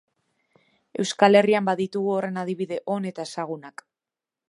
[1.03, 3.87] Euskal Herrian baditugu horren adibide on eta ezagunak.